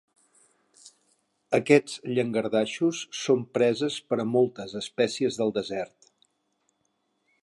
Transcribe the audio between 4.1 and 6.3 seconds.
per a moltes espècies del desert.